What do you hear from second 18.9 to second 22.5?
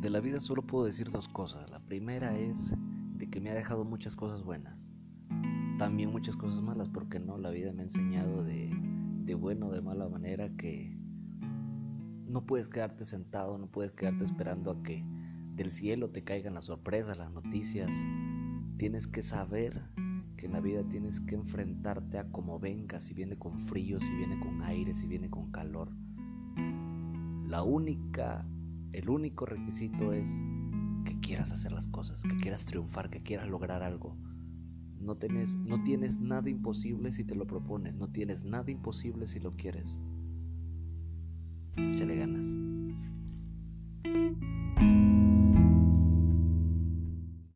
que saber que en la vida tienes que enfrentarte a